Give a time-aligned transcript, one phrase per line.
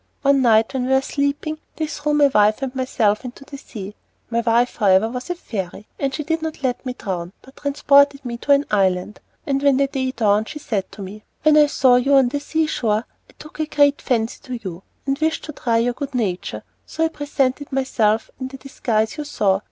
[0.23, 3.93] One night when we were sleeping they threw my wife and myself into the sea.
[4.31, 7.55] My wife, however, was a fairy, and so she did not let me drown, but
[7.57, 9.19] transported me to an island.
[9.45, 12.65] When the day dawned, she said to me, "When I saw you on the sea
[12.65, 16.63] shore I took a great fancy to you, and wished to try your good nature,
[16.87, 19.59] so I presented myself in the disguise you saw.